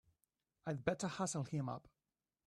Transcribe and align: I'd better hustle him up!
I'd 0.65 0.83
better 0.83 1.07
hustle 1.07 1.43
him 1.43 1.69
up! 1.69 1.87